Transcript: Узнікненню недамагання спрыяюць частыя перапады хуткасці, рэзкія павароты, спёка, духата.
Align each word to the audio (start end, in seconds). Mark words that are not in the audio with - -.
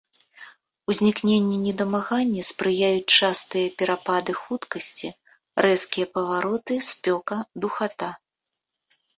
Узнікненню 0.91 1.55
недамагання 1.65 2.41
спрыяюць 2.51 3.13
частыя 3.19 3.67
перапады 3.81 4.31
хуткасці, 4.41 5.09
рэзкія 5.67 6.05
павароты, 6.17 6.73
спёка, 6.89 7.35
духата. 7.69 8.09